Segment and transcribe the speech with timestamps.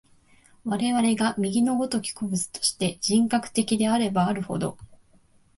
[0.65, 4.75] 我々が右の如き個物として、人格的であればあるほど、